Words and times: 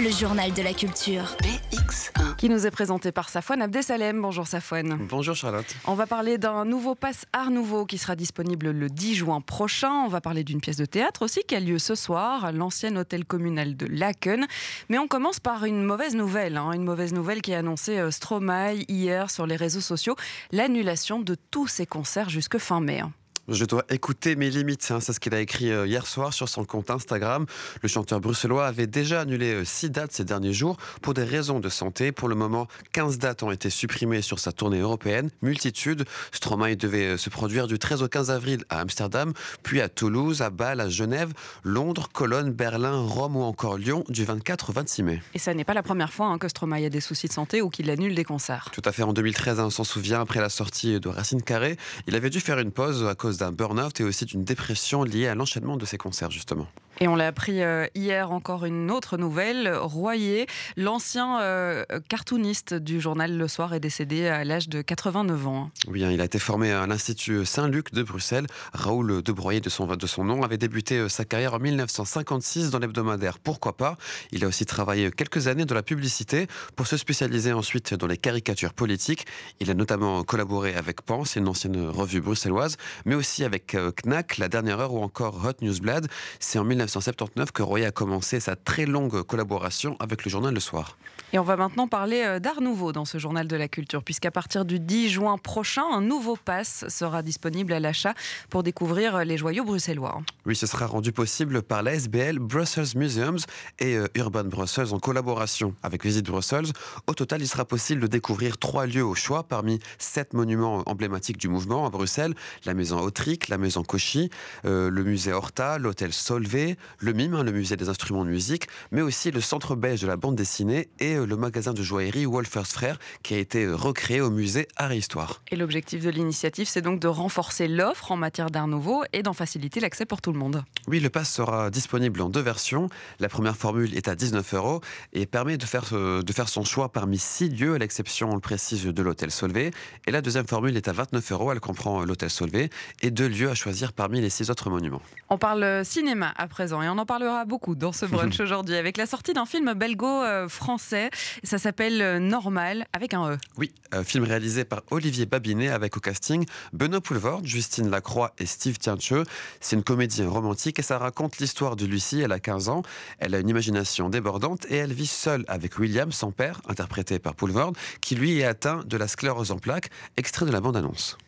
le 0.00 0.10
journal 0.10 0.52
de 0.52 0.62
la 0.62 0.72
culture. 0.74 1.36
BX1. 1.42 2.34
Qui 2.36 2.48
nous 2.48 2.66
est 2.66 2.70
présenté 2.70 3.12
par 3.12 3.28
Safouane 3.28 3.62
Abdesalem. 3.62 4.20
Bonjour 4.20 4.46
Safouane. 4.46 4.98
Bonjour 5.08 5.36
Charlotte. 5.36 5.66
On 5.86 5.94
va 5.94 6.06
parler 6.06 6.36
d'un 6.36 6.64
nouveau 6.64 6.94
pass 6.94 7.26
Art 7.32 7.50
Nouveau 7.50 7.86
qui 7.86 7.96
sera 7.98 8.16
disponible 8.16 8.70
le 8.70 8.88
10 8.88 9.14
juin 9.14 9.40
prochain. 9.40 9.90
On 10.04 10.08
va 10.08 10.20
parler 10.20 10.42
d'une 10.42 10.60
pièce 10.60 10.76
de 10.76 10.84
théâtre 10.84 11.22
aussi 11.22 11.42
qui 11.46 11.54
a 11.54 11.60
lieu 11.60 11.78
ce 11.78 11.94
soir 11.94 12.44
à 12.44 12.50
l'ancien 12.52 12.96
hôtel 12.96 13.24
communal 13.24 13.76
de 13.76 13.86
Laken. 13.86 14.46
Mais 14.88 14.98
on 14.98 15.06
commence 15.06 15.38
par 15.38 15.64
une 15.64 15.84
mauvaise 15.84 16.16
nouvelle. 16.16 16.56
hein. 16.56 16.72
Une 16.72 16.84
mauvaise 16.84 17.12
nouvelle 17.12 17.40
qui 17.40 17.54
a 17.54 17.58
annoncé 17.58 17.98
euh, 17.98 18.10
Stromae 18.10 18.74
hier 18.88 19.30
sur 19.30 19.46
les 19.46 19.56
réseaux 19.56 19.80
sociaux 19.80 20.16
l'annulation 20.50 21.20
de 21.20 21.36
tous 21.50 21.68
ses 21.68 21.86
concerts 21.86 22.30
jusque 22.30 22.58
fin 22.58 22.80
mai. 22.80 23.02
Je 23.48 23.66
dois 23.66 23.84
écouter 23.90 24.36
mes 24.36 24.48
limites. 24.48 24.90
hein. 24.90 25.00
C'est 25.00 25.12
ce 25.12 25.20
qu'il 25.20 25.34
a 25.34 25.40
écrit 25.40 25.70
euh, 25.70 25.86
hier 25.86 26.06
soir 26.06 26.32
sur 26.32 26.48
son 26.48 26.64
compte 26.64 26.88
Instagram. 26.88 27.44
Le 27.82 27.88
chanteur 27.88 28.18
bruxellois 28.20 28.66
avait 28.66 28.86
déjà 28.86 29.20
annulé 29.20 29.52
euh, 29.52 29.64
six 29.66 29.90
dates 29.90 30.12
ces 30.12 30.24
derniers 30.24 30.54
jours 30.54 30.78
pour 31.02 31.12
des 31.12 31.24
raisons 31.24 31.60
de 31.60 31.68
santé. 31.68 32.10
Pour 32.10 32.28
le 32.28 32.36
moment, 32.36 32.68
15 32.92 33.18
dates 33.18 33.42
ont 33.42 33.50
été 33.50 33.68
supprimées 33.68 34.22
sur 34.22 34.38
sa 34.38 34.52
tournée 34.52 34.78
européenne. 34.78 35.28
Multitude. 35.42 36.06
Stromae 36.32 36.74
devait 36.76 37.08
euh, 37.08 37.16
se 37.18 37.28
produire 37.28 37.66
du 37.66 37.78
13 37.78 38.02
au 38.02 38.08
15 38.08 38.30
avril 38.30 38.64
à 38.70 38.80
Amsterdam, 38.80 39.34
puis 39.62 39.82
à 39.82 39.90
Toulouse, 39.90 40.40
à 40.40 40.48
Bâle, 40.48 40.80
à 40.80 40.88
Genève, 40.88 41.32
Londres, 41.64 42.08
Cologne, 42.14 42.50
Berlin, 42.50 42.96
Rome 43.00 43.36
ou 43.36 43.42
encore 43.42 43.76
Lyon 43.76 44.04
du 44.08 44.24
24 44.24 44.70
au 44.70 44.72
26 44.72 45.02
mai. 45.02 45.22
Et 45.34 45.38
ça 45.38 45.52
n'est 45.52 45.64
pas 45.64 45.74
la 45.74 45.82
première 45.82 46.14
fois 46.14 46.28
hein, 46.28 46.38
que 46.38 46.48
Stromae 46.48 46.86
a 46.86 46.88
des 46.88 47.02
soucis 47.02 47.28
de 47.28 47.32
santé 47.34 47.60
ou 47.60 47.68
qu'il 47.68 47.90
annule 47.90 48.14
des 48.14 48.24
concerts. 48.24 48.70
Tout 48.72 48.82
à 48.86 48.92
fait. 48.92 49.02
En 49.02 49.12
2013, 49.12 49.60
hein, 49.60 49.64
on 49.66 49.70
s'en 49.70 49.84
souvient, 49.84 50.22
après 50.22 50.40
la 50.40 50.48
sortie 50.48 50.98
de 50.98 51.08
Racine 51.10 51.42
Carré, 51.42 51.76
il 52.06 52.14
avait 52.14 52.30
dû 52.30 52.40
faire 52.40 52.58
une 52.58 52.70
pause 52.70 53.04
à 53.04 53.14
cause 53.14 53.33
d'un 53.38 53.52
burn-out 53.52 54.00
et 54.00 54.04
aussi 54.04 54.24
d'une 54.24 54.44
dépression 54.44 55.02
liée 55.02 55.28
à 55.28 55.34
l'enchaînement 55.34 55.76
de 55.76 55.84
ses 55.84 55.98
concerts, 55.98 56.30
justement. 56.30 56.66
Et 57.00 57.08
on 57.08 57.16
l'a 57.16 57.26
appris 57.26 57.60
euh, 57.60 57.86
hier 57.96 58.30
encore 58.30 58.64
une 58.64 58.90
autre 58.90 59.16
nouvelle. 59.16 59.68
Royer, 59.74 60.46
l'ancien 60.76 61.40
euh, 61.40 61.84
cartooniste 62.08 62.74
du 62.74 63.00
journal 63.00 63.36
Le 63.36 63.48
Soir, 63.48 63.74
est 63.74 63.80
décédé 63.80 64.28
à 64.28 64.44
l'âge 64.44 64.68
de 64.68 64.80
89 64.80 65.46
ans. 65.48 65.70
Oui, 65.88 66.04
hein, 66.04 66.10
il 66.12 66.20
a 66.20 66.24
été 66.24 66.38
formé 66.38 66.70
à 66.70 66.86
l'Institut 66.86 67.44
Saint-Luc 67.44 67.92
de 67.92 68.02
Bruxelles. 68.04 68.46
Raoul 68.72 69.22
de 69.22 69.32
Broyer, 69.32 69.60
de 69.60 69.70
son, 69.70 69.86
de 69.86 70.06
son 70.06 70.24
nom, 70.24 70.42
avait 70.44 70.56
débuté 70.56 70.98
euh, 70.98 71.08
sa 71.08 71.24
carrière 71.24 71.54
en 71.54 71.58
1956 71.58 72.70
dans 72.70 72.78
l'hebdomadaire 72.78 73.40
Pourquoi 73.40 73.76
pas? 73.76 73.96
Il 74.30 74.44
a 74.44 74.48
aussi 74.48 74.64
travaillé 74.64 75.10
quelques 75.10 75.48
années 75.48 75.64
dans 75.64 75.74
la 75.74 75.82
publicité 75.82 76.46
pour 76.76 76.86
se 76.86 76.96
spécialiser 76.96 77.52
ensuite 77.52 77.94
dans 77.94 78.06
les 78.06 78.18
caricatures 78.18 78.72
politiques. 78.72 79.26
Il 79.58 79.68
a 79.68 79.74
notamment 79.74 80.22
collaboré 80.22 80.76
avec 80.76 81.02
Pense, 81.02 81.34
une 81.34 81.48
ancienne 81.48 81.88
revue 81.88 82.20
bruxelloise, 82.20 82.76
mais 83.04 83.16
aussi 83.16 83.23
avec 83.42 83.74
euh, 83.74 83.90
Knack, 83.90 84.36
La 84.38 84.48
Dernière 84.48 84.80
Heure 84.80 84.92
ou 84.92 85.02
encore 85.02 85.44
Hot 85.46 85.62
Newsblad. 85.62 86.08
C'est 86.40 86.58
en 86.58 86.64
1979 86.64 87.52
que 87.52 87.62
Royer 87.62 87.86
a 87.86 87.90
commencé 87.90 88.38
sa 88.38 88.54
très 88.54 88.84
longue 88.84 89.22
collaboration 89.22 89.96
avec 89.98 90.24
le 90.24 90.30
journal 90.30 90.52
Le 90.52 90.60
Soir. 90.60 90.96
Et 91.32 91.38
on 91.38 91.42
va 91.42 91.56
maintenant 91.56 91.88
parler 91.88 92.22
euh, 92.22 92.38
d'art 92.38 92.60
nouveau 92.60 92.92
dans 92.92 93.04
ce 93.04 93.18
journal 93.18 93.48
de 93.48 93.56
la 93.56 93.66
culture, 93.66 94.04
puisqu'à 94.04 94.30
partir 94.30 94.64
du 94.64 94.78
10 94.78 95.08
juin 95.08 95.38
prochain, 95.38 95.84
un 95.90 96.02
nouveau 96.02 96.36
pass 96.36 96.84
sera 96.88 97.22
disponible 97.22 97.72
à 97.72 97.80
l'achat 97.80 98.14
pour 98.50 98.62
découvrir 98.62 99.24
les 99.24 99.36
joyaux 99.36 99.64
bruxellois. 99.64 100.20
Oui, 100.44 100.54
ce 100.54 100.66
sera 100.66 100.86
rendu 100.86 101.12
possible 101.12 101.62
par 101.62 101.82
la 101.82 101.94
SBL 101.94 102.38
Brussels 102.38 102.96
Museums 102.96 103.40
et 103.78 103.96
euh, 103.96 104.06
Urban 104.14 104.44
Brussels 104.44 104.92
en 104.92 104.98
collaboration 104.98 105.74
avec 105.82 106.04
Visite 106.04 106.26
Brussels. 106.26 106.66
Au 107.06 107.14
total, 107.14 107.40
il 107.40 107.48
sera 107.48 107.64
possible 107.64 108.02
de 108.02 108.06
découvrir 108.06 108.58
trois 108.58 108.86
lieux 108.86 109.04
au 109.04 109.14
choix 109.14 109.44
parmi 109.44 109.80
sept 109.98 110.34
monuments 110.34 110.82
emblématiques 110.86 111.38
du 111.38 111.48
mouvement 111.48 111.86
à 111.86 111.90
Bruxelles 111.90 112.34
la 112.64 112.74
maison 112.74 112.98
La 113.48 113.58
maison 113.58 113.84
Cauchy, 113.84 114.28
euh, 114.64 114.90
le 114.90 115.04
musée 115.04 115.32
Horta, 115.32 115.78
l'hôtel 115.78 116.12
Solvay, 116.12 116.76
le 116.98 117.12
MIM, 117.12 117.34
hein, 117.34 117.42
le 117.44 117.52
musée 117.52 117.76
des 117.76 117.88
instruments 117.88 118.24
de 118.24 118.30
musique, 118.30 118.66
mais 118.90 119.02
aussi 119.02 119.30
le 119.30 119.40
centre 119.40 119.76
belge 119.76 120.00
de 120.00 120.06
la 120.06 120.16
bande 120.16 120.34
dessinée 120.34 120.88
et 120.98 121.14
euh, 121.14 121.24
le 121.24 121.36
magasin 121.36 121.72
de 121.72 121.82
joaillerie 121.82 122.26
Wolfers 122.26 122.66
Frères 122.66 122.98
qui 123.22 123.34
a 123.34 123.38
été 123.38 123.64
euh, 123.64 123.76
recréé 123.76 124.20
au 124.20 124.30
musée 124.30 124.66
Art 124.76 124.92
et 124.92 124.98
Histoire. 124.98 125.42
Et 125.50 125.56
l'objectif 125.56 126.02
de 126.02 126.10
l'initiative, 126.10 126.66
c'est 126.68 126.82
donc 126.82 127.00
de 127.00 127.06
renforcer 127.06 127.68
l'offre 127.68 128.10
en 128.10 128.16
matière 128.16 128.50
d'art 128.50 128.66
nouveau 128.66 129.04
et 129.12 129.22
d'en 129.22 129.32
faciliter 129.32 129.80
l'accès 129.80 130.06
pour 130.06 130.20
tout 130.20 130.32
le 130.32 130.38
monde. 130.38 130.64
Oui, 130.88 131.00
le 131.00 131.08
pass 131.08 131.32
sera 131.32 131.70
disponible 131.70 132.20
en 132.20 132.28
deux 132.28 132.42
versions. 132.42 132.88
La 133.20 133.28
première 133.28 133.56
formule 133.56 133.96
est 133.96 134.08
à 134.08 134.16
19 134.16 134.54
euros 134.54 134.80
et 135.12 135.24
permet 135.26 135.56
de 135.56 135.64
faire, 135.64 135.92
de 135.92 136.32
faire 136.32 136.48
son 136.48 136.64
choix 136.64 136.90
parmi 136.90 137.16
six 137.16 137.48
lieux, 137.48 137.74
à 137.74 137.78
l'exception, 137.78 138.30
on 138.30 138.34
le 138.34 138.40
précise, 138.40 138.84
de 138.84 139.02
l'hôtel 139.02 139.30
Solvay. 139.30 139.70
Et 140.06 140.10
la 140.10 140.20
deuxième 140.20 140.46
formule 140.46 140.76
est 140.76 140.88
à 140.88 140.92
29 140.92 141.32
euros. 141.32 141.52
Elle 141.52 141.60
comprend 141.60 142.04
l'hôtel 142.04 142.28
Solvay 142.28 142.70
et 143.04 143.10
deux 143.10 143.28
lieux 143.28 143.50
à 143.50 143.54
choisir 143.54 143.92
parmi 143.92 144.22
les 144.22 144.30
six 144.30 144.48
autres 144.50 144.70
monuments. 144.70 145.02
On 145.28 145.36
parle 145.36 145.84
cinéma 145.84 146.32
à 146.36 146.48
présent 146.48 146.80
et 146.80 146.88
on 146.88 146.96
en 146.96 147.04
parlera 147.04 147.44
beaucoup 147.44 147.74
dans 147.74 147.92
ce 147.92 148.06
brunch 148.06 148.40
aujourd'hui 148.40 148.76
avec 148.76 148.96
la 148.96 149.04
sortie 149.04 149.34
d'un 149.34 149.44
film 149.44 149.74
belgo-français. 149.74 151.10
Ça 151.42 151.58
s'appelle 151.58 152.00
euh, 152.00 152.18
Normal 152.18 152.86
avec 152.94 153.12
un 153.12 153.32
E. 153.32 153.38
Oui, 153.58 153.72
euh, 153.92 154.04
film 154.04 154.24
réalisé 154.24 154.64
par 154.64 154.80
Olivier 154.90 155.26
Babinet 155.26 155.68
avec 155.68 155.98
au 155.98 156.00
casting 156.00 156.46
Benoît 156.72 157.02
Poulvord, 157.02 157.44
Justine 157.44 157.90
Lacroix 157.90 158.32
et 158.38 158.46
Steve 158.46 158.78
Tiencheux. 158.78 159.24
C'est 159.60 159.76
une 159.76 159.84
comédie 159.84 160.24
romantique 160.24 160.78
et 160.78 160.82
ça 160.82 160.96
raconte 160.96 161.36
l'histoire 161.38 161.76
de 161.76 161.84
Lucie. 161.84 162.22
Elle 162.22 162.32
a 162.32 162.40
15 162.40 162.70
ans, 162.70 162.82
elle 163.18 163.34
a 163.34 163.38
une 163.38 163.50
imagination 163.50 164.08
débordante 164.08 164.64
et 164.70 164.76
elle 164.76 164.94
vit 164.94 165.06
seule 165.06 165.44
avec 165.46 165.78
William, 165.78 166.10
son 166.10 166.32
père, 166.32 166.62
interprété 166.68 167.18
par 167.18 167.34
Poulvord, 167.34 167.74
qui 168.00 168.14
lui 168.14 168.38
est 168.38 168.44
atteint 168.44 168.80
de 168.86 168.96
la 168.96 169.08
sclérose 169.08 169.50
en 169.50 169.58
plaques, 169.58 169.90
extrait 170.16 170.46
de 170.46 170.52
la 170.52 170.62
bande-annonce. 170.62 171.18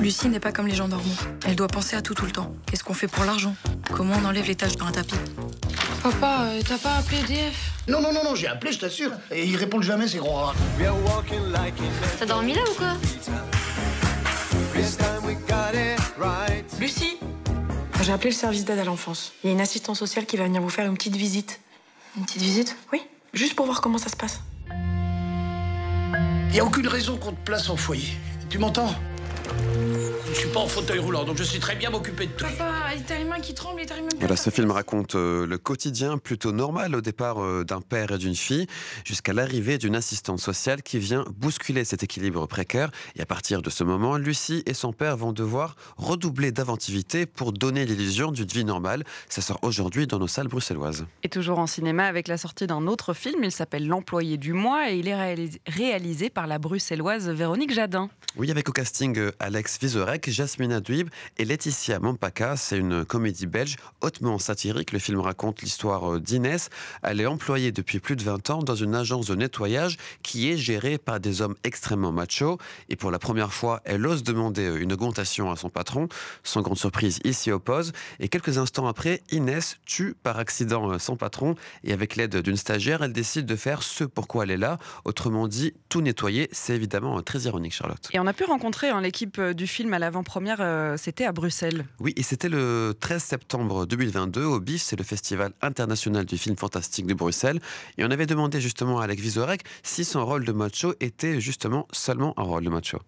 Lucie 0.00 0.28
n'est 0.28 0.40
pas 0.40 0.52
comme 0.52 0.66
les 0.66 0.74
gens 0.74 0.88
normaux. 0.88 1.14
Elle 1.46 1.56
doit 1.56 1.68
penser 1.68 1.96
à 1.96 2.02
tout 2.02 2.14
tout 2.14 2.26
le 2.26 2.30
temps. 2.32 2.52
Qu'est-ce 2.66 2.84
qu'on 2.84 2.94
fait 2.94 3.08
pour 3.08 3.24
l'argent? 3.24 3.54
Comment 3.92 4.14
on 4.22 4.24
enlève 4.26 4.46
les 4.46 4.54
taches 4.54 4.76
dans 4.76 4.86
un 4.86 4.92
tapis? 4.92 5.16
Papa, 6.02 6.44
euh, 6.44 6.62
t'as 6.66 6.78
pas 6.78 6.96
appelé 6.96 7.22
DF 7.22 7.72
Non, 7.88 8.00
non, 8.00 8.12
non, 8.12 8.22
non, 8.22 8.34
j'ai 8.34 8.46
appelé, 8.46 8.72
je 8.72 8.78
t'assure. 8.78 9.10
Et 9.32 9.44
ils 9.44 9.56
répondent 9.56 9.82
jamais, 9.82 10.06
ces 10.06 10.18
gros 10.18 10.34
rats. 10.34 10.54
T'as 12.18 12.26
dormi 12.26 12.54
là 12.54 12.60
ou 12.70 12.74
quoi? 12.74 12.92
Lucie? 16.78 17.16
J'ai 18.02 18.12
appelé 18.12 18.30
le 18.30 18.36
service 18.36 18.64
d'aide 18.64 18.78
à 18.78 18.84
l'enfance. 18.84 19.32
Il 19.42 19.48
y 19.48 19.50
a 19.50 19.52
une 19.54 19.60
assistante 19.60 19.96
sociale 19.96 20.26
qui 20.26 20.36
va 20.36 20.44
venir 20.44 20.62
vous 20.62 20.68
faire 20.70 20.86
une 20.86 20.94
petite 20.94 21.16
visite. 21.16 21.60
Une 22.16 22.24
petite 22.24 22.42
visite? 22.42 22.76
Oui, 22.92 23.02
juste 23.32 23.56
pour 23.56 23.66
voir 23.66 23.80
comment 23.80 23.98
ça 23.98 24.08
se 24.08 24.16
passe. 24.16 24.40
Y 26.52 26.60
a 26.60 26.64
aucune 26.64 26.88
raison 26.88 27.16
qu'on 27.16 27.32
te 27.32 27.44
place 27.44 27.68
en 27.68 27.76
foyer. 27.76 28.16
Tu 28.48 28.58
m'entends? 28.58 28.94
Je 30.32 30.40
suis 30.40 30.48
pas 30.48 30.60
en 30.60 30.66
fauteuil 30.66 30.98
roulant, 30.98 31.24
donc 31.24 31.36
je 31.38 31.44
sais 31.44 31.58
très 31.58 31.76
bien 31.76 31.90
m'occuper 31.90 32.26
de 32.26 32.32
tout. 32.32 32.44
Papa, 32.44 32.90
t'as 33.06 33.18
les 33.18 33.24
mains 33.24 33.40
qui 33.40 33.54
tremblent 33.54 33.80
et 33.80 33.86
t'arrives 33.86 34.04
même 34.04 34.12
pas 34.12 34.18
Voilà, 34.20 34.34
à 34.34 34.36
ce 34.36 34.50
film 34.50 34.70
raconte 34.70 35.14
euh, 35.14 35.46
le 35.46 35.56
quotidien 35.58 36.18
plutôt 36.18 36.52
normal 36.52 36.94
au 36.94 37.00
départ 37.00 37.42
euh, 37.42 37.64
d'un 37.64 37.80
père 37.80 38.12
et 38.12 38.18
d'une 38.18 38.34
fille, 38.34 38.66
jusqu'à 39.04 39.32
l'arrivée 39.32 39.78
d'une 39.78 39.94
assistante 39.96 40.38
sociale 40.40 40.82
qui 40.82 40.98
vient 40.98 41.24
bousculer 41.36 41.84
cet 41.84 42.02
équilibre 42.02 42.46
précaire. 42.46 42.90
Et 43.16 43.22
à 43.22 43.26
partir 43.26 43.62
de 43.62 43.70
ce 43.70 43.84
moment, 43.84 44.16
Lucie 44.16 44.62
et 44.66 44.74
son 44.74 44.92
père 44.92 45.16
vont 45.16 45.32
devoir 45.32 45.76
redoubler 45.96 46.50
d'inventivité 46.52 47.26
pour 47.26 47.52
donner 47.52 47.84
l'illusion 47.86 48.30
d'une 48.32 48.46
vie 48.48 48.64
normale. 48.64 49.04
Ça 49.28 49.40
sort 49.42 49.58
aujourd'hui 49.62 50.06
dans 50.06 50.18
nos 50.18 50.28
salles 50.28 50.48
bruxelloises. 50.48 51.06
Et 51.22 51.28
toujours 51.28 51.58
en 51.58 51.66
cinéma 51.66 52.04
avec 52.06 52.28
la 52.28 52.36
sortie 52.36 52.66
d'un 52.66 52.86
autre 52.86 53.14
film, 53.14 53.44
il 53.44 53.52
s'appelle 53.52 53.86
L'employé 53.86 54.36
du 54.38 54.52
mois 54.52 54.90
et 54.90 54.96
il 54.98 55.08
est 55.08 55.14
réalis- 55.14 55.58
réalisé 55.66 56.30
par 56.30 56.46
la 56.46 56.58
bruxelloise 56.58 57.28
Véronique 57.30 57.72
Jadin. 57.72 58.10
Oui, 58.36 58.50
avec 58.50 58.68
au 58.68 58.72
casting 58.72 59.16
euh, 59.18 59.30
Alex 59.40 59.78
Vizorek, 59.80 60.15
Jasmina 60.24 60.80
Duib 60.80 61.10
et 61.38 61.44
Laetitia 61.44 61.98
Mompaka. 61.98 62.56
C'est 62.56 62.78
une 62.78 63.04
comédie 63.04 63.46
belge 63.46 63.76
hautement 64.00 64.38
satirique. 64.38 64.92
Le 64.92 64.98
film 64.98 65.20
raconte 65.20 65.62
l'histoire 65.62 66.14
euh, 66.14 66.20
d'Inès. 66.20 66.70
Elle 67.02 67.20
est 67.20 67.26
employée 67.26 67.72
depuis 67.72 68.00
plus 68.00 68.16
de 68.16 68.22
20 68.22 68.50
ans 68.50 68.62
dans 68.62 68.74
une 68.74 68.94
agence 68.94 69.26
de 69.26 69.34
nettoyage 69.34 69.96
qui 70.22 70.50
est 70.50 70.56
gérée 70.56 70.98
par 70.98 71.20
des 71.20 71.42
hommes 71.42 71.54
extrêmement 71.64 72.12
machos. 72.12 72.58
Et 72.88 72.96
pour 72.96 73.10
la 73.10 73.18
première 73.18 73.52
fois, 73.52 73.80
elle 73.84 74.06
ose 74.06 74.22
demander 74.22 74.66
euh, 74.66 74.82
une 74.82 74.92
augmentation 74.92 75.50
à 75.50 75.56
son 75.56 75.68
patron. 75.68 76.08
Sans 76.42 76.62
grande 76.62 76.78
surprise, 76.78 77.18
il 77.24 77.34
s'y 77.34 77.50
oppose. 77.50 77.92
Et 78.20 78.28
quelques 78.28 78.58
instants 78.58 78.86
après, 78.86 79.22
Inès 79.30 79.78
tue 79.84 80.14
par 80.22 80.38
accident 80.38 80.90
euh, 80.92 80.98
son 80.98 81.16
patron. 81.16 81.54
Et 81.84 81.92
avec 81.92 82.16
l'aide 82.16 82.36
d'une 82.36 82.56
stagiaire, 82.56 83.02
elle 83.02 83.12
décide 83.12 83.46
de 83.46 83.56
faire 83.56 83.82
ce 83.82 84.04
pourquoi 84.04 84.44
elle 84.44 84.50
est 84.50 84.56
là. 84.56 84.78
Autrement 85.04 85.48
dit, 85.48 85.74
tout 85.88 86.00
nettoyer. 86.00 86.48
C'est 86.52 86.74
évidemment 86.74 87.20
très 87.22 87.40
ironique, 87.40 87.74
Charlotte. 87.74 88.08
Et 88.12 88.18
on 88.18 88.26
a 88.26 88.32
pu 88.32 88.44
rencontrer 88.44 88.88
hein, 88.88 89.00
l'équipe 89.00 89.40
du 89.40 89.66
film 89.66 89.92
à 89.92 89.98
l'avant-première, 90.06 90.58
euh, 90.60 90.96
c'était 90.96 91.24
à 91.24 91.32
Bruxelles. 91.32 91.84
Oui, 91.98 92.12
et 92.16 92.22
c'était 92.22 92.48
le 92.48 92.94
13 93.00 93.20
septembre 93.22 93.86
2022 93.86 94.44
au 94.44 94.60
BIF, 94.60 94.80
c'est 94.80 94.94
le 94.96 95.02
Festival 95.02 95.50
international 95.62 96.24
du 96.24 96.38
film 96.38 96.56
fantastique 96.56 97.06
de 97.06 97.14
Bruxelles. 97.14 97.58
Et 97.98 98.04
on 98.04 98.10
avait 98.12 98.26
demandé 98.26 98.60
justement 98.60 99.00
à 99.00 99.04
Alec 99.04 99.18
Vizorek 99.18 99.62
si 99.82 100.04
son 100.04 100.24
rôle 100.24 100.44
de 100.44 100.52
macho 100.52 100.94
était 101.00 101.40
justement 101.40 101.88
seulement 101.92 102.34
un 102.36 102.44
rôle 102.44 102.62
de 102.64 102.70
macho. 102.70 102.98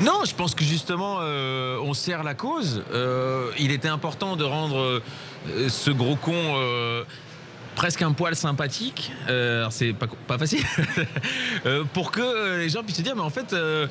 Non, 0.00 0.22
je 0.26 0.34
pense 0.34 0.54
que 0.54 0.64
justement, 0.64 1.18
euh, 1.20 1.78
on 1.82 1.92
sert 1.92 2.22
la 2.22 2.32
cause. 2.32 2.82
Euh, 2.90 3.50
il 3.58 3.70
était 3.70 3.88
important 3.88 4.36
de 4.36 4.44
rendre 4.44 4.78
euh, 5.48 5.68
ce 5.68 5.90
gros 5.90 6.16
con 6.16 6.32
euh, 6.34 7.04
presque 7.74 8.00
un 8.00 8.12
poil 8.12 8.34
sympathique. 8.34 9.12
Euh, 9.28 9.58
alors, 9.60 9.72
c'est 9.72 9.92
pas, 9.92 10.06
pas 10.26 10.38
facile. 10.38 10.64
Euh, 11.64 11.82
pour 11.94 12.12
que 12.12 12.58
les 12.58 12.68
gens 12.68 12.82
puissent 12.84 12.98
se 12.98 13.02
dire, 13.02 13.16
mais 13.16 13.22
en 13.22 13.30
fait. 13.30 13.52
euh, 13.52 13.86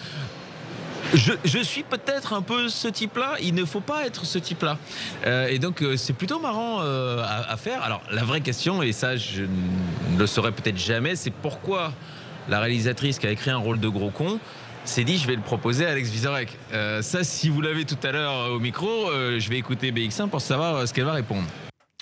je, 1.14 1.60
suis 1.64 1.84
peut-être 1.84 2.34
un 2.34 2.42
peu 2.42 2.70
ce 2.70 2.88
type-là. 2.88 3.36
Il 3.42 3.54
ne 3.54 3.66
faut 3.66 3.82
pas 3.82 4.06
être 4.06 4.26
ce 4.26 4.40
type-là. 4.40 4.78
Euh, 5.26 5.48
et 5.48 5.60
donc, 5.60 5.82
euh, 5.82 5.98
c'est 5.98 6.14
plutôt 6.14 6.40
marrant 6.40 6.82
euh, 6.82 7.24
à, 7.24 7.58
faire. 7.58 7.84
Alors, 7.84 8.02
la 8.12 8.24
vraie 8.24 8.42
question, 8.42 8.82
et 8.82 8.92
ça, 8.92 9.16
je 9.16 9.44
ne 9.44 10.18
le 10.18 10.28
saurais 10.28 10.52
peut-être 10.52 10.78
jamais, 10.78 11.16
c'est 11.16 11.32
pourquoi 11.32 11.94
la 12.48 12.60
réalisatrice 12.60 13.20
qui 13.20 13.28
a 13.28 13.32
écrit 13.32 13.52
un 13.52 13.58
rôle 13.58 13.80
de 13.80 13.88
gros 13.88 14.12
con 14.12 14.40
s'est 14.84 15.04
dit 15.04 15.18
je 15.18 15.26
vais 15.26 15.36
le 15.36 15.42
proposer 15.42 15.88
à 15.88 15.90
Alex 15.90 16.10
Vizorek. 16.10 16.60
ça, 17.02 17.24
si 17.24 17.50
vous 17.50 17.60
l'avez 17.60 17.86
tout 17.86 17.98
à 18.04 18.12
l'heure 18.12 18.52
au 18.52 18.60
micro, 18.60 19.10
je 19.12 19.50
vais 19.50 19.58
écouter 19.58 19.92
BX1 19.92 20.30
pour 20.30 20.42
savoir 20.42 20.88
ce 20.88 20.94
qu'elle 20.94 21.06
va 21.06 21.14
répondre. 21.14 21.48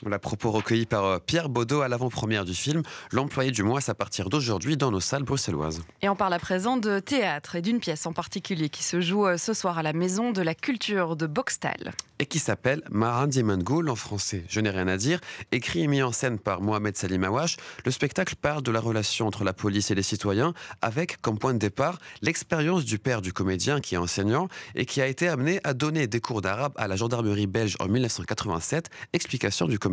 La 0.06 0.20
propos 0.20 0.52
recueillis 0.52 0.86
par 0.86 1.06
euh, 1.06 1.20
Pierre 1.20 1.50
Baudot 1.50 1.82
à 1.82 1.88
l'avant-première 1.88 2.44
du 2.44 2.54
film, 2.54 2.84
l'employé 3.12 3.52
du 3.52 3.64
mois 3.64 3.80
à 3.88 3.94
partir 3.94 4.30
d'aujourd'hui 4.30 4.76
dans 4.76 4.92
nos 4.92 5.00
salles 5.00 5.24
bruxelloises. 5.24 5.82
Et 6.02 6.10
on 6.10 6.16
parle 6.16 6.34
à 6.34 6.40
présent 6.40 6.78
de 6.78 7.00
théâtre 7.00 7.56
et 7.56 7.62
d'une 7.62 7.80
pièce 7.80 8.06
en 8.06 8.12
particulier 8.14 8.70
qui 8.70 8.84
se 8.84 9.00
joue 9.00 9.26
euh, 9.26 9.38
ce 9.38 9.54
soir 9.54 9.78
à 9.78 9.84
la 9.84 9.94
Maison 9.94 10.32
de 10.32 10.42
la 10.42 10.56
Culture 10.56 11.16
de 11.16 11.26
Boxtal. 11.26 11.94
Et 12.20 12.26
qui 12.26 12.40
s'appelle 12.40 12.82
Marin 12.92 13.28
Diamangoul 13.28 13.90
en 13.90 13.96
français. 13.96 14.44
Je 14.50 14.60
n'ai 14.60 14.70
rien 14.70 14.88
à 14.88 14.98
dire. 14.98 15.20
Écrit 15.52 15.84
et 15.84 15.88
mis 15.88 16.04
en 16.04 16.12
scène 16.12 16.38
par 16.38 16.62
Mohamed 16.62 16.96
Salim 16.98 17.24
Awash, 17.24 17.58
le 17.86 17.92
spectacle 17.92 18.36
parle 18.36 18.62
de 18.62 18.72
la 18.72 18.80
relation 18.80 19.28
entre 19.28 19.44
la 19.44 19.54
police 19.54 19.90
et 19.92 19.96
les 19.96 20.04
citoyens 20.04 20.54
avec 20.82 21.22
comme 21.22 21.40
point 21.40 21.54
de 21.54 21.60
départ 21.60 22.00
l'expérience 22.22 22.86
du 22.86 23.00
père 23.00 23.22
du 23.22 23.34
comédien 23.34 23.80
qui 23.80 23.96
est 23.96 23.98
enseignant 23.98 24.48
et 24.76 24.86
qui 24.86 25.02
a 25.02 25.08
été 25.08 25.28
amené 25.28 25.60
à 25.64 25.74
donner 25.74 26.08
des 26.08 26.20
cours 26.20 26.42
d'arabe 26.42 26.74
à 26.76 26.88
la 26.88 26.96
gendarmerie 26.96 27.48
belge 27.48 27.76
en 27.80 27.88
1987. 27.88 28.90
Explication 29.14 29.68
du 29.68 29.80
comédien 29.80 29.93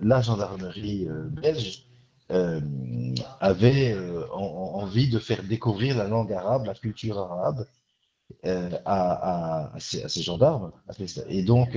la 0.00 0.20
gendarmerie 0.22 1.08
euh, 1.08 1.24
belge 1.28 1.86
euh, 2.30 2.60
avait 3.40 3.92
euh, 3.92 4.26
envie 4.32 5.08
de 5.08 5.18
faire 5.18 5.42
découvrir 5.42 5.96
la 5.96 6.06
langue 6.06 6.32
arabe, 6.32 6.64
la 6.66 6.74
culture 6.74 7.18
arabe 7.18 7.66
à, 8.44 9.72
ces, 9.80 10.22
gendarmes. 10.22 10.70
Et 11.28 11.42
donc, 11.42 11.76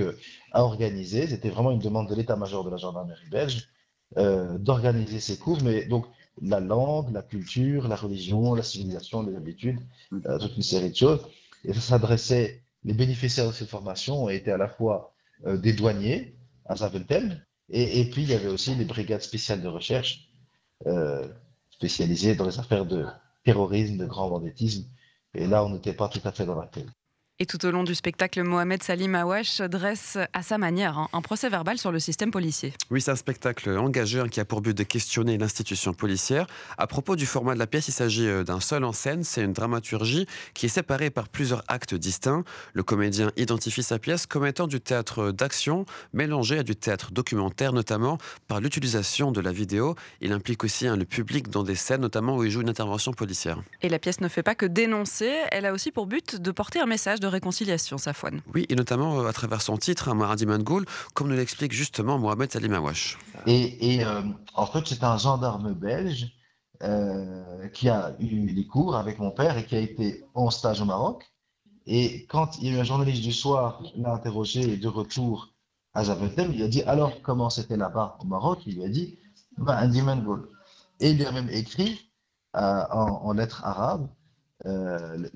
à 0.52 0.64
organiser, 0.64 1.26
c'était 1.26 1.50
vraiment 1.50 1.72
une 1.72 1.80
demande 1.80 2.08
de 2.08 2.14
l'état-major 2.14 2.64
de 2.64 2.70
la 2.70 2.78
gendarmerie 2.78 3.28
belge, 3.32 3.68
d'organiser 4.60 5.20
ces 5.20 5.38
cours, 5.40 5.58
mais 5.64 5.86
donc 5.86 6.06
la 6.44 6.60
langue, 6.60 7.12
la 7.12 7.24
culture, 7.24 7.88
la 7.88 7.96
religion, 7.96 8.54
la 8.54 8.62
civilisation, 8.62 9.24
les 9.24 9.36
habitudes, 9.36 9.80
toute 10.12 10.56
une 10.56 10.62
série 10.62 10.92
de 10.92 10.96
choses. 10.96 11.22
Et 11.66 11.74
ça 11.74 11.82
s'adressait, 11.82 12.62
les 12.84 12.94
bénéficiaires 12.94 13.48
de 13.48 13.52
cette 13.52 13.70
formation 13.70 14.30
étaient 14.30 14.52
à 14.52 14.58
la 14.58 14.70
fois 14.70 15.16
des 15.44 15.74
douaniers 15.74 16.36
à 16.66 16.76
Zaventem, 16.76 17.42
et, 17.70 18.10
puis, 18.10 18.24
il 18.24 18.30
y 18.30 18.34
avait 18.34 18.48
aussi 18.48 18.76
les 18.76 18.86
brigades 18.86 19.22
spéciales 19.22 19.62
de 19.62 19.68
recherche 19.68 20.30
euh, 20.86 21.28
spécialisées 21.70 22.36
dans 22.36 22.46
les 22.46 22.60
affaires 22.60 22.86
de 22.86 23.06
terrorisme, 23.44 23.98
de 23.98 24.06
grand 24.06 24.30
banditisme. 24.30 24.86
Et 25.34 25.48
là, 25.48 25.64
on 25.66 25.70
n'était 25.70 25.94
pas 25.94 26.10
tout 26.10 26.22
à 26.24 26.32
fait 26.32 26.46
dans 26.46 26.60
la 26.60 26.68
tête. 26.68 26.88
Et 27.40 27.48
tout 27.48 27.66
au 27.66 27.72
long 27.72 27.84
du 27.84 27.96
spectacle, 27.96 28.44
Mohamed 28.44 28.84
Salim 28.84 29.16
Awash 29.16 29.60
dresse 29.62 30.20
à 30.34 30.44
sa 30.44 30.60
manière 30.60 31.00
hein, 31.00 31.10
un 31.14 31.22
procès 31.22 31.50
verbal 31.50 31.80
sur 31.80 31.92
le 31.92 31.98
système 32.00 32.30
policier. 32.30 32.74
Oui, 32.92 33.02
c'est 33.02 33.10
un 33.10 33.16
spectacle 33.16 33.72
engagé 33.72 34.20
hein, 34.20 34.28
qui 34.28 34.40
a 34.40 34.46
pour 34.46 34.62
but 34.62 34.78
de 34.78 34.84
questionner 34.84 35.40
l'institution 35.40 35.96
policière. 35.96 36.46
À 36.78 36.86
propos 36.86 37.16
du 37.16 37.26
format 37.26 37.56
de 37.56 37.60
la 37.60 37.66
pièce, 37.66 37.88
il 37.88 37.92
s'agit 37.92 38.28
euh, 38.28 38.44
d'un 38.44 38.60
seul 38.60 38.84
en 38.84 38.94
scène. 38.94 39.24
C'est 39.24 39.42
une 39.42 39.52
dramaturgie 39.52 40.28
qui 40.54 40.68
est 40.68 40.70
séparée 40.70 41.10
par 41.10 41.28
plusieurs 41.28 41.64
actes 41.70 41.96
distincts. 41.96 42.44
Le 42.74 42.84
comédien 42.84 43.32
identifie 43.36 43.82
sa 43.82 43.98
pièce 43.98 44.28
comme 44.28 44.46
étant 44.46 44.68
du 44.68 44.80
théâtre 44.80 45.32
d'action 45.32 45.88
mélangé 46.14 46.60
à 46.60 46.64
du 46.64 46.76
théâtre 46.76 47.12
documentaire, 47.12 47.74
notamment 47.74 48.20
par 48.48 48.62
l'utilisation 48.62 49.32
de 49.32 49.42
la 49.42 49.52
vidéo. 49.52 49.96
Il 50.22 50.34
implique 50.34 50.64
aussi 50.64 50.86
hein, 50.86 50.98
le 50.98 51.06
public 51.06 51.50
dans 51.50 51.64
des 51.64 51.76
scènes, 51.76 52.02
notamment 52.02 52.38
où 52.38 52.44
il 52.44 52.52
joue 52.52 52.62
une 52.62 52.70
intervention 52.70 53.12
policière. 53.12 53.60
Et 53.82 53.90
la 53.90 53.98
pièce 53.98 54.22
ne 54.22 54.28
fait 54.28 54.44
pas 54.44 54.54
que 54.54 54.68
dénoncer, 54.68 55.34
elle 55.52 55.66
a 55.66 55.74
aussi 55.74 55.90
pour 55.90 56.06
but 56.06 56.36
de 56.36 56.52
porter 56.52 56.80
un 56.80 56.86
message 56.86 57.20
de 57.24 57.28
réconciliation, 57.28 57.98
Safouane. 57.98 58.42
Oui, 58.54 58.66
et 58.70 58.76
notamment 58.76 59.20
euh, 59.20 59.28
à 59.28 59.34
travers 59.34 59.62
son 59.62 59.78
titre, 59.78 60.10
un 60.10 60.14
Maradi 60.14 60.46
Mangoul, 60.46 60.86
comme 61.14 61.30
nous 61.30 61.36
l'explique 61.36 61.72
justement 61.72 62.20
Mohamed 62.20 62.52
Salim 62.52 62.74
Awash. 62.74 63.18
Et, 63.48 64.04
euh, 64.06 64.22
en 64.54 64.66
fait, 64.68 64.82
c'est 64.86 65.04
un 65.04 65.18
gendarme 65.18 65.74
belge 65.74 66.28
euh, 66.84 67.68
qui 67.70 67.90
a 67.90 68.16
eu 68.20 68.48
les 68.48 68.68
cours 68.68 68.96
avec 68.96 69.20
mon 69.20 69.32
père 69.32 69.58
et 69.58 69.66
qui 69.66 69.76
a 69.76 69.80
été 69.80 70.24
en 70.34 70.50
stage 70.50 70.82
au 70.82 70.86
Maroc. 70.86 71.24
Et 71.86 72.26
quand 72.28 72.58
il 72.60 72.68
y 72.68 72.70
a 72.70 72.78
eu 72.78 72.80
un 72.80 72.84
journaliste 72.84 73.24
du 73.24 73.34
soir 73.34 73.82
l'a 73.96 74.14
interrogé 74.14 74.78
de 74.78 74.88
retour 74.88 75.54
à 75.94 76.06
Zaventem, 76.06 76.52
il 76.54 76.62
a 76.64 76.68
dit 76.68 76.84
alors 76.84 77.22
comment 77.22 77.50
c'était 77.50 77.78
là-bas 77.78 78.18
au 78.22 78.26
Maroc? 78.26 78.60
Il 78.66 78.76
lui 78.76 78.86
a 78.86 78.90
dit 78.90 79.18
bah, 79.58 79.86
Mangoul. 79.88 80.50
Et 81.00 81.12
il 81.12 81.18
lui 81.18 81.26
a 81.26 81.32
même 81.32 81.50
écrit 81.50 82.12
en, 82.54 83.22
en 83.28 83.34
lettres 83.34 83.66
arabes 83.66 84.08
euh, 84.66 85.28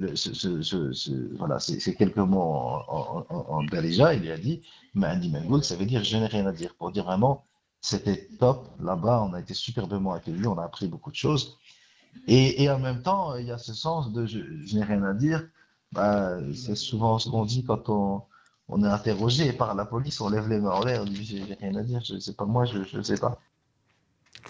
voilà, 1.37 1.59
c'est 1.59 1.95
quelques 1.95 2.17
mots 2.17 2.41
en, 2.41 3.25
en, 3.29 3.61
il 3.61 4.21
lui 4.21 4.31
a 4.31 4.37
dit, 4.37 4.61
mais 4.95 5.07
Andy 5.07 5.29
Mangold, 5.29 5.63
ça 5.63 5.75
veut 5.75 5.85
dire 5.85 6.03
je 6.03 6.17
n'ai 6.17 6.27
rien 6.27 6.45
à 6.45 6.51
dire. 6.53 6.75
Pour 6.75 6.91
dire 6.91 7.03
vraiment, 7.03 7.45
c'était 7.81 8.27
top 8.39 8.69
là-bas, 8.81 9.27
on 9.29 9.33
a 9.33 9.39
été 9.41 9.53
superbement 9.53 10.13
accueillis, 10.13 10.47
on 10.47 10.57
a 10.57 10.63
appris 10.63 10.87
beaucoup 10.87 11.11
de 11.11 11.15
choses. 11.15 11.57
Et, 12.27 12.63
et 12.63 12.69
en 12.69 12.79
même 12.79 13.01
temps, 13.03 13.35
il 13.35 13.47
y 13.47 13.51
a 13.51 13.57
ce 13.57 13.73
sens 13.73 14.11
de 14.13 14.25
je, 14.25 14.39
n'ai 14.75 14.83
rien 14.83 15.03
à 15.03 15.13
dire. 15.13 15.47
Bah, 15.91 16.37
c'est 16.53 16.75
souvent 16.75 17.19
ce 17.19 17.29
qu'on 17.29 17.45
dit 17.45 17.63
quand 17.63 17.89
on, 17.89 18.23
on 18.69 18.83
est 18.83 18.87
interrogé 18.87 19.53
par 19.53 19.75
la 19.75 19.85
police, 19.85 20.19
on 20.21 20.29
lève 20.29 20.47
les 20.49 20.59
mains 20.59 20.71
en 20.71 20.83
l'air, 20.83 21.01
on 21.01 21.05
dit 21.05 21.23
j'ai 21.23 21.43
rien 21.55 21.75
à 21.75 21.83
dire, 21.83 22.01
je 22.03 22.17
sais 22.19 22.33
pas 22.33 22.45
moi, 22.45 22.65
je 22.65 22.97
ne 22.97 23.03
sais 23.03 23.17
pas. 23.17 23.39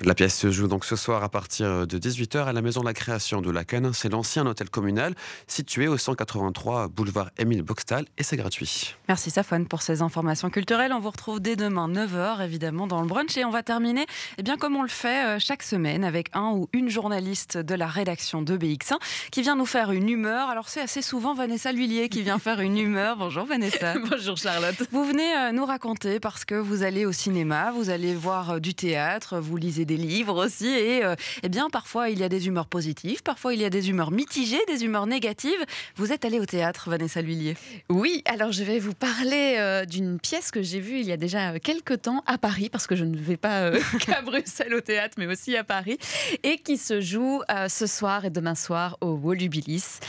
La 0.01 0.13
pièce 0.13 0.37
se 0.37 0.51
joue 0.51 0.67
donc 0.67 0.85
ce 0.85 0.95
soir 0.95 1.23
à 1.23 1.29
partir 1.29 1.87
de 1.87 1.97
18h 1.97 2.45
à 2.45 2.53
la 2.53 2.61
Maison 2.61 2.81
de 2.81 2.85
la 2.85 2.93
Création 2.93 3.41
de 3.41 3.49
Laken. 3.49 3.93
C'est 3.93 4.09
l'ancien 4.09 4.45
hôtel 4.45 4.69
communal 4.69 5.15
situé 5.47 5.87
au 5.87 5.97
183 5.97 6.87
boulevard 6.87 7.31
Émile 7.37 7.63
Boxtal 7.63 8.05
et 8.17 8.23
c'est 8.23 8.37
gratuit. 8.37 8.95
Merci 9.07 9.31
Safwan 9.31 9.67
pour 9.67 9.81
ces 9.81 10.01
informations 10.01 10.49
culturelles. 10.49 10.93
On 10.93 10.99
vous 10.99 11.09
retrouve 11.09 11.39
dès 11.39 11.55
demain 11.55 11.89
9h 11.89 12.43
évidemment 12.43 12.85
dans 12.85 13.01
le 13.01 13.07
brunch 13.07 13.35
et 13.37 13.45
on 13.45 13.49
va 13.49 13.63
terminer 13.63 14.05
eh 14.37 14.43
bien 14.43 14.57
comme 14.57 14.75
on 14.75 14.83
le 14.83 14.87
fait 14.87 15.25
euh, 15.25 15.39
chaque 15.39 15.63
semaine 15.63 16.03
avec 16.03 16.29
un 16.33 16.51
ou 16.51 16.69
une 16.73 16.89
journaliste 16.89 17.57
de 17.57 17.75
la 17.75 17.87
rédaction 17.87 18.41
de 18.41 18.57
BX1 18.57 18.97
qui 19.31 19.41
vient 19.41 19.55
nous 19.55 19.65
faire 19.65 19.91
une 19.91 20.09
humeur. 20.09 20.49
Alors 20.49 20.69
c'est 20.69 20.81
assez 20.81 21.01
souvent 21.01 21.33
Vanessa 21.33 21.71
Lhuillier 21.71 22.09
qui 22.09 22.21
vient 22.21 22.39
faire 22.39 22.59
une 22.59 22.77
humeur. 22.77 23.17
Bonjour 23.17 23.45
Vanessa. 23.45 23.95
Bonjour 24.09 24.37
Charlotte. 24.37 24.75
Vous 24.91 25.05
venez 25.05 25.35
euh, 25.35 25.51
nous 25.51 25.65
raconter 25.65 26.19
parce 26.19 26.45
que 26.45 26.55
vous 26.55 26.83
allez 26.83 27.05
au 27.05 27.11
cinéma, 27.11 27.71
vous 27.71 27.89
allez 27.89 28.13
voir 28.13 28.51
euh, 28.51 28.59
du 28.59 28.73
théâtre, 28.73 29.39
vous 29.39 29.57
lisez 29.57 29.76
des 29.85 29.97
livres 29.97 30.45
aussi. 30.45 30.67
Et 30.67 31.03
euh, 31.03 31.15
eh 31.43 31.49
bien, 31.49 31.69
parfois, 31.69 32.09
il 32.09 32.19
y 32.19 32.23
a 32.23 32.29
des 32.29 32.47
humeurs 32.47 32.67
positives, 32.67 33.23
parfois, 33.23 33.53
il 33.53 33.61
y 33.61 33.65
a 33.65 33.69
des 33.69 33.89
humeurs 33.89 34.11
mitigées, 34.11 34.59
des 34.67 34.83
humeurs 34.83 35.07
négatives. 35.07 35.63
Vous 35.95 36.11
êtes 36.11 36.25
allée 36.25 36.39
au 36.39 36.45
théâtre, 36.45 36.89
Vanessa 36.89 37.21
Lhuillier. 37.21 37.55
Oui, 37.89 38.23
alors 38.25 38.51
je 38.51 38.63
vais 38.63 38.79
vous 38.79 38.93
parler 38.93 39.55
euh, 39.57 39.85
d'une 39.85 40.19
pièce 40.19 40.51
que 40.51 40.61
j'ai 40.61 40.79
vue 40.79 40.99
il 40.99 41.05
y 41.05 41.11
a 41.11 41.17
déjà 41.17 41.51
euh, 41.51 41.59
quelques 41.61 42.01
temps 42.01 42.23
à 42.25 42.37
Paris, 42.37 42.69
parce 42.69 42.87
que 42.87 42.95
je 42.95 43.03
ne 43.03 43.17
vais 43.17 43.37
pas 43.37 43.71
qu'à 43.99 44.21
Bruxelles 44.21 44.73
au 44.73 44.81
théâtre, 44.81 45.15
mais 45.17 45.27
aussi 45.27 45.55
à 45.55 45.63
Paris, 45.63 45.97
et 46.43 46.57
qui 46.57 46.77
se 46.77 47.01
joue 47.01 47.41
ce 47.67 47.87
soir 47.87 48.25
et 48.25 48.29
demain 48.29 48.55
soir 48.55 48.97
au 49.01 49.15
Volubilis. 49.15 49.99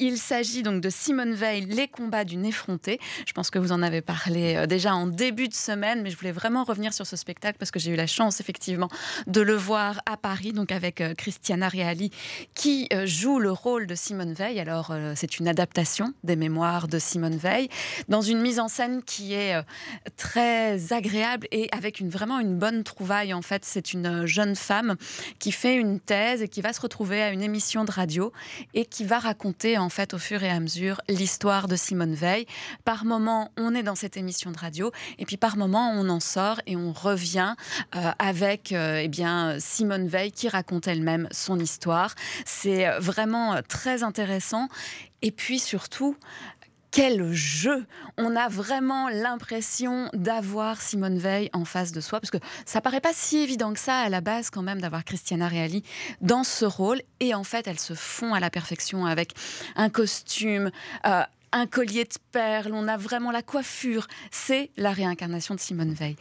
il 0.00 0.18
s'agit 0.18 0.62
donc 0.62 0.80
de 0.80 0.90
Simone 0.90 1.34
Veil, 1.34 1.66
Les 1.66 1.88
combats 1.88 2.24
d'une 2.24 2.44
effrontée. 2.44 2.98
Je 3.26 3.32
pense 3.32 3.50
que 3.50 3.58
vous 3.58 3.72
en 3.72 3.82
avez 3.82 4.00
parlé 4.00 4.66
déjà 4.66 4.94
en 4.94 5.06
début 5.06 5.48
de 5.48 5.54
semaine, 5.54 6.02
mais 6.02 6.10
je 6.10 6.16
voulais 6.16 6.32
vraiment 6.32 6.64
revenir 6.64 6.92
sur 6.92 7.06
ce 7.06 7.16
spectacle 7.16 7.58
parce 7.58 7.70
que 7.70 7.78
j'ai 7.78 7.92
eu 7.92 7.96
la 7.96 8.06
chance, 8.06 8.40
effectivement, 8.40 8.88
de 9.26 9.40
le 9.40 9.54
voir 9.54 10.00
à 10.06 10.16
Paris, 10.16 10.52
donc 10.52 10.72
avec 10.72 11.00
euh, 11.00 11.14
Christiana 11.14 11.68
Reali, 11.68 12.10
qui 12.54 12.88
euh, 12.92 13.06
joue 13.06 13.38
le 13.38 13.50
rôle 13.50 13.86
de 13.86 13.94
Simone 13.94 14.32
Veil. 14.32 14.60
Alors, 14.60 14.90
euh, 14.90 15.12
c'est 15.16 15.38
une 15.38 15.48
adaptation 15.48 16.12
des 16.24 16.36
mémoires 16.36 16.88
de 16.88 16.98
Simone 16.98 17.36
Veil, 17.36 17.68
dans 18.08 18.20
une 18.20 18.40
mise 18.40 18.60
en 18.60 18.68
scène 18.68 19.02
qui 19.02 19.34
est 19.34 19.54
très 20.16 20.92
agréable 20.92 21.46
et 21.50 21.68
avec 21.72 22.00
une, 22.00 22.10
vraiment 22.10 22.38
une 22.38 22.56
bonne 22.56 22.84
trouvaille. 22.84 23.34
En 23.34 23.42
fait, 23.42 23.64
c'est 23.64 23.92
une 23.92 24.26
jeune 24.26 24.56
femme 24.56 24.96
qui 25.38 25.52
fait 25.52 25.76
une 25.76 26.00
thèse 26.00 26.42
et 26.42 26.48
qui 26.48 26.60
va 26.60 26.72
se 26.72 26.80
retrouver 26.80 27.22
à 27.22 27.30
une 27.30 27.42
émission 27.42 27.84
de 27.84 27.90
radio 27.90 28.32
et 28.74 28.84
qui 28.84 29.04
va 29.04 29.18
raconter, 29.18 29.78
en 29.78 29.88
fait, 29.88 30.14
au 30.14 30.18
fur 30.18 30.42
et 30.42 30.50
à 30.50 30.60
mesure, 30.60 31.00
l'histoire 31.08 31.68
de 31.68 31.76
Simone 31.76 32.14
Veil. 32.14 32.46
Par 32.84 33.04
moment, 33.04 33.50
on 33.56 33.74
est 33.74 33.82
dans 33.82 33.94
cette 33.94 34.16
émission 34.16 34.50
de 34.50 34.58
radio 34.58 34.90
et 35.18 35.26
puis 35.26 35.36
par 35.36 35.56
moment, 35.56 35.92
on 35.94 36.08
en 36.08 36.20
sort 36.20 36.60
et 36.66 36.76
on 36.76 36.92
revient 36.92 37.54
avec, 38.18 38.74
eh 39.02 39.08
bien, 39.08 39.56
Simone 39.58 40.06
Veil 40.06 40.32
qui 40.32 40.48
raconte 40.48 40.86
elle-même 40.88 41.28
son 41.30 41.58
histoire. 41.58 42.14
C'est 42.44 42.88
vraiment 42.98 43.60
très 43.68 44.02
intéressant. 44.02 44.68
Et 45.22 45.30
puis 45.30 45.58
surtout, 45.58 46.16
quel 46.96 47.30
jeu 47.30 47.84
On 48.16 48.36
a 48.36 48.48
vraiment 48.48 49.10
l'impression 49.10 50.08
d'avoir 50.14 50.80
Simone 50.80 51.18
Veil 51.18 51.50
en 51.52 51.66
face 51.66 51.92
de 51.92 52.00
soi, 52.00 52.20
parce 52.20 52.30
que 52.30 52.38
ça 52.64 52.80
paraît 52.80 53.02
pas 53.02 53.12
si 53.12 53.36
évident 53.36 53.74
que 53.74 53.78
ça 53.78 53.98
à 53.98 54.08
la 54.08 54.22
base 54.22 54.48
quand 54.48 54.62
même 54.62 54.80
d'avoir 54.80 55.04
Christiana 55.04 55.46
Reali 55.46 55.82
dans 56.22 56.42
ce 56.42 56.64
rôle. 56.64 57.02
Et 57.20 57.34
en 57.34 57.44
fait, 57.44 57.68
elles 57.68 57.78
se 57.78 57.92
font 57.92 58.32
à 58.32 58.40
la 58.40 58.48
perfection 58.48 59.04
avec 59.04 59.34
un 59.74 59.90
costume, 59.90 60.70
euh, 61.04 61.22
un 61.56 61.66
collier 61.66 62.04
de 62.04 62.10
perles, 62.32 62.72
on 62.74 62.86
a 62.86 62.98
vraiment 62.98 63.30
la 63.30 63.40
coiffure. 63.40 64.06
C'est 64.30 64.70
la 64.76 64.92
réincarnation 64.92 65.54
de 65.54 65.60
Simone 65.60 65.94
Veil. 65.94 66.16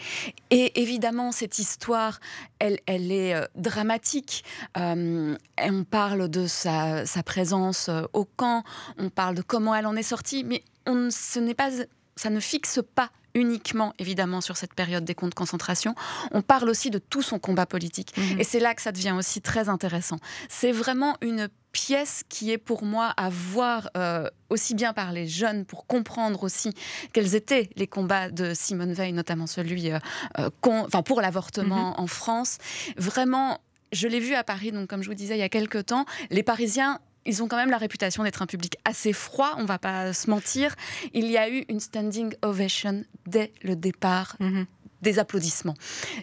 Et 0.49 0.81
évidemment, 0.81 1.33
cette 1.33 1.59
histoire, 1.59 2.21
elle, 2.59 2.79
elle 2.85 3.11
est 3.11 3.35
euh, 3.35 3.45
dramatique. 3.55 4.45
Euh, 4.77 5.35
on 5.61 5.83
parle 5.83 6.29
de 6.29 6.47
sa, 6.47 7.05
sa 7.05 7.21
présence 7.21 7.89
euh, 7.89 8.03
au 8.13 8.23
camp, 8.23 8.63
on 8.97 9.09
parle 9.09 9.35
de 9.35 9.41
comment 9.41 9.75
elle 9.75 9.87
en 9.87 9.97
est 9.97 10.03
sortie, 10.03 10.45
mais 10.45 10.63
on, 10.85 11.09
ce 11.11 11.39
n'est 11.39 11.53
pas, 11.53 11.69
ça 12.15 12.29
ne 12.29 12.39
fixe 12.39 12.79
pas 12.95 13.09
uniquement, 13.35 13.93
évidemment, 13.99 14.41
sur 14.41 14.57
cette 14.57 14.73
période 14.73 15.03
des 15.03 15.13
camps 15.13 15.27
de 15.27 15.35
concentration. 15.35 15.93
On 16.31 16.41
parle 16.41 16.69
aussi 16.69 16.89
de 16.89 16.97
tout 16.97 17.21
son 17.21 17.37
combat 17.37 17.65
politique. 17.65 18.15
Mhm. 18.17 18.39
Et 18.39 18.43
c'est 18.43 18.59
là 18.59 18.73
que 18.73 18.81
ça 18.81 18.91
devient 18.91 19.13
aussi 19.17 19.41
très 19.41 19.69
intéressant. 19.69 20.17
C'est 20.47 20.71
vraiment 20.71 21.17
une 21.21 21.49
pièce 21.73 22.23
qui 22.29 22.51
est 22.51 22.57
pour 22.57 22.83
moi 22.83 23.13
à 23.17 23.29
voir 23.29 23.89
euh, 23.97 24.29
aussi 24.49 24.73
bien 24.75 24.93
par 24.93 25.11
les 25.11 25.27
jeunes 25.27 25.65
pour 25.65 25.85
comprendre 25.85 26.43
aussi 26.43 26.73
quels 27.11 27.35
étaient 27.35 27.69
les 27.75 27.87
combats 27.87 28.29
de 28.29 28.53
Simone 28.53 28.93
Veil, 28.93 29.11
notamment 29.11 29.45
celui 29.45 29.91
euh, 29.91 29.99
euh, 30.39 30.49
enfin, 30.63 31.01
pour 31.01 31.19
l'avortement 31.19 31.99
en 31.99 32.07
France. 32.07 32.59
Vraiment, 32.95 33.59
je 33.91 34.07
l'ai 34.07 34.21
vu 34.21 34.35
à 34.35 34.45
Paris, 34.45 34.71
donc 34.71 34.87
comme 34.87 35.03
je 35.03 35.09
vous 35.09 35.15
disais 35.15 35.35
il 35.35 35.39
y 35.41 35.43
a 35.43 35.49
quelques 35.49 35.87
temps, 35.87 36.05
les 36.29 36.43
Parisiens 36.43 36.99
ils 37.25 37.41
ont 37.43 37.47
quand 37.47 37.57
même 37.57 37.71
la 37.71 37.77
réputation 37.77 38.23
d'être 38.23 38.41
un 38.41 38.45
public 38.45 38.75
assez 38.85 39.13
froid, 39.13 39.55
on 39.57 39.65
va 39.65 39.79
pas 39.79 40.13
se 40.13 40.29
mentir. 40.29 40.75
Il 41.13 41.25
y 41.27 41.37
a 41.37 41.49
eu 41.49 41.65
une 41.69 41.79
standing 41.79 42.33
ovation 42.41 43.03
dès 43.27 43.51
le 43.63 43.75
départ 43.75 44.35
Mhm. 44.39 44.65
Des 45.05 45.19
applaudissements. 45.19 45.75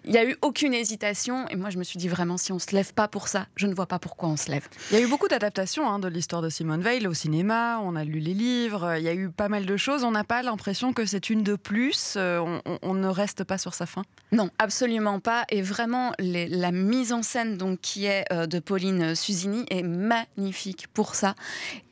Il 0.04 0.10
n'y 0.10 0.18
a 0.18 0.24
eu 0.28 0.36
aucune 0.42 0.74
hésitation 0.74 1.48
et 1.48 1.56
moi 1.56 1.70
je 1.70 1.78
me 1.78 1.84
suis 1.84 1.98
dit 1.98 2.08
vraiment 2.08 2.36
si 2.36 2.52
on 2.52 2.58
se 2.58 2.74
lève 2.74 2.92
pas 2.92 3.08
pour 3.08 3.28
ça, 3.28 3.46
je 3.56 3.66
ne 3.66 3.74
vois 3.74 3.86
pas 3.86 3.98
pourquoi 3.98 4.28
on 4.28 4.36
se 4.36 4.50
lève. 4.50 4.66
Il 4.90 4.98
y 4.98 5.00
a 5.00 5.04
eu 5.04 5.08
beaucoup 5.08 5.28
d'adaptations 5.28 5.88
hein, 5.88 5.98
de 5.98 6.08
l'histoire 6.08 6.42
de 6.42 6.50
Simone 6.50 6.82
Veil 6.82 7.06
au 7.06 7.14
cinéma, 7.14 7.78
on 7.82 7.96
a 7.96 8.04
lu 8.04 8.18
les 8.18 8.34
livres, 8.34 8.96
il 8.98 9.04
y 9.04 9.08
a 9.08 9.14
eu 9.14 9.30
pas 9.30 9.48
mal 9.48 9.64
de 9.64 9.76
choses. 9.76 10.02
On 10.04 10.10
n'a 10.10 10.24
pas 10.24 10.42
l'impression 10.42 10.92
que 10.92 11.06
c'est 11.06 11.30
une 11.30 11.42
de 11.42 11.54
plus, 11.54 12.14
euh, 12.16 12.38
on, 12.40 12.60
on- 12.66 12.78
on 12.82 12.94
ne 12.94 13.06
reste 13.08 13.44
pas 13.44 13.56
sur 13.56 13.72
sa 13.74 13.86
fin. 13.86 14.02
Non, 14.32 14.50
absolument 14.58 15.20
pas. 15.20 15.44
Et 15.50 15.62
vraiment, 15.62 16.12
les- 16.18 16.48
la 16.48 16.72
mise 16.72 17.12
en 17.12 17.22
scène 17.22 17.56
donc, 17.56 17.80
qui 17.80 18.06
est 18.06 18.24
euh, 18.32 18.46
de 18.46 18.58
Pauline 18.58 19.14
Susini 19.14 19.64
est 19.70 19.82
magnifique 19.84 20.88
pour 20.92 21.14
ça. 21.14 21.34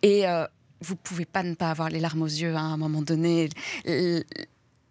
Et 0.02 0.26
euh, 0.28 0.44
vous 0.80 0.97
pouvez 0.97 1.25
pas 1.26 1.42
ne 1.44 1.54
pas 1.54 1.70
avoir 1.70 1.88
les 1.90 2.00
larmes 2.00 2.23
aux 2.23 2.26
yeux 2.26 2.54
à 2.56 2.61
un 2.61 2.76
moment 2.76 3.02
donné. 3.02 3.49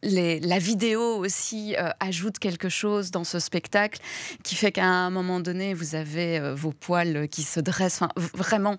La 0.01 0.59
vidéo 0.59 1.01
aussi 1.17 1.75
euh, 1.75 1.89
ajoute 1.99 2.39
quelque 2.39 2.69
chose 2.69 3.11
dans 3.11 3.23
ce 3.23 3.39
spectacle 3.39 3.99
qui 4.43 4.55
fait 4.55 4.71
qu'à 4.71 4.85
un 4.85 5.09
moment 5.09 5.39
donné, 5.39 5.73
vous 5.73 5.95
avez 5.95 6.39
euh, 6.39 6.55
vos 6.55 6.71
poils 6.71 7.27
qui 7.27 7.43
se 7.43 7.59
dressent. 7.59 8.03
Vraiment. 8.15 8.77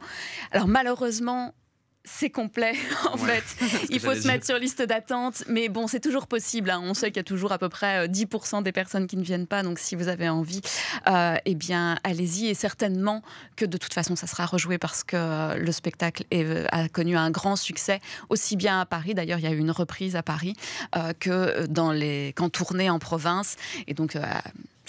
Alors 0.51 0.67
malheureusement, 0.67 1.55
c'est 2.05 2.31
complet 2.31 2.73
en 3.13 3.19
Ouais, 3.19 3.41
fait. 3.43 3.87
Il 3.91 4.01
faut 4.01 4.15
se 4.15 4.27
mettre 4.27 4.47
sur 4.47 4.59
liste 4.59 4.83
d'attente, 4.83 5.45
mais 5.49 5.69
bon, 5.69 5.87
c'est 5.87 6.01
toujours 6.01 6.27
possible. 6.27 6.71
hein. 6.71 6.81
On 6.83 6.95
sait 6.95 7.09
qu'il 7.09 7.17
y 7.19 7.21
a 7.21 7.25
toujours 7.25 7.53
à 7.53 7.59
peu 7.59 7.69
près 7.69 8.07
euh, 8.07 8.09
10% 8.09 8.63
des 8.63 8.73
personnes 8.73 9.07
qui 9.07 9.17
ne 9.17 9.23
viennent 9.23 9.47
pas, 9.47 9.63
donc 9.63 9.79
si 9.79 9.95
vous 9.97 10.09
avez 10.09 10.29
envie, 10.29 10.61
euh, 11.09 11.37
eh 11.45 11.55
bien, 11.55 11.99
allez-y. 12.05 12.47
Et 12.49 12.55
certainement 12.55 13.23
que 13.57 13.65
de 13.67 13.77
toute 13.77 13.93
façon, 13.95 14.17
ça 14.17 14.27
sera 14.27 14.47
rejoué 14.47 14.79
parce 14.79 15.05
que 15.05 15.17
euh, 15.17 15.57
le 15.57 15.73
spectacle 15.73 16.25
est- 16.31 16.45
euh, 16.45 16.67
a 16.73 16.89
connu 16.89 17.17
un 17.17 17.31
grand 17.31 17.57
succès, 17.57 18.01
aussi 18.31 18.57
bien 18.57 18.81
à 18.81 18.87
Paris. 18.87 19.15
D'ailleurs, 19.15 19.39
il 19.39 19.45
y 19.45 19.49
a 19.49 19.53
eu 19.53 19.59
une 19.59 19.71
reprise 19.71 20.17
à 20.17 20.23
Paris 20.23 20.55
euh, 20.97 21.13
que 21.19 21.67
dans 21.67 21.93
les 21.93 22.33
qu'en 22.35 22.49
tournée 22.49 22.89
en 22.91 22.99
province, 22.99 23.57
et 23.87 23.95
donc. 23.95 24.17
euh, 24.17 24.23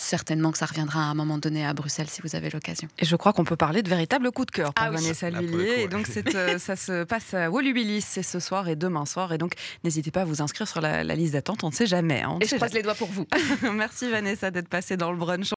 Certainement 0.02 0.52
que 0.52 0.58
ça 0.58 0.66
reviendra 0.66 1.02
à 1.02 1.06
un 1.06 1.14
moment 1.14 1.38
donné 1.38 1.64
à 1.64 1.74
Bruxelles 1.76 2.10
si 2.10 2.24
vous 2.24 2.36
avez 2.36 2.50
l'occasion. 2.50 2.88
Et 2.98 3.06
je 3.06 3.16
crois 3.16 3.34
qu'on 3.34 3.44
peut 3.44 3.56
parler 3.56 3.84
de 3.84 3.88
véritable 3.90 4.32
coup 4.32 4.46
de 4.46 4.52
cœur 4.52 4.74
pour 4.74 4.84
Ah 4.84 4.90
oui. 4.90 4.96
Vanessa 4.96 5.30
coup, 5.30 5.60
Et 5.60 5.88
donc, 5.88 6.08
c'est, 6.12 6.36
euh, 6.36 6.58
ça 6.58 6.76
se 6.76 7.04
passe 7.04 7.36
à 7.36 7.52
Wolubilis, 7.52 8.02
c'est 8.02 8.24
ce 8.24 8.40
soir 8.40 8.68
et 8.68 8.76
demain 8.76 9.06
soir. 9.06 9.32
Et 9.32 9.38
donc, 9.38 9.54
n'hésitez 9.84 10.10
pas 10.10 10.22
à 10.22 10.26
vous 10.26 10.42
inscrire 10.42 10.68
sur 10.68 10.82
la, 10.82 11.04
la 11.04 11.16
liste 11.16 11.34
d'attente, 11.34 11.64
on 11.64 11.70
ne 11.70 11.74
sait 11.74 11.86
jamais. 11.86 12.24
hein, 12.24 12.30
on 12.32 12.40
Et 12.40 12.48
je 12.48 12.56
croise 12.56 12.74
les 12.74 12.82
doigts 12.82 12.96
pour 12.96 13.10
vous. 13.10 13.28
Merci 13.74 14.10
Vanessa 14.10 14.50
d'être 14.50 14.70
passée 14.70 14.98
dans 14.98 15.12
le 15.12 15.18
brunch. 15.18 15.50